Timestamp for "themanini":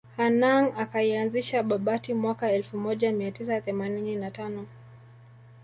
3.61-4.15